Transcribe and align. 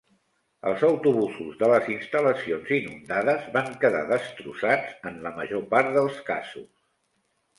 Els 0.69 0.83
autobusos 0.85 1.57
de 1.59 1.67
les 1.71 1.89
instal·lacions 1.95 2.71
inundades 2.77 3.45
van 3.57 3.69
quedar 3.85 4.01
destrossats 4.13 5.07
en 5.11 5.23
la 5.27 5.35
major 5.41 5.67
part 5.75 5.93
dels 5.99 6.17
casos. 6.31 6.67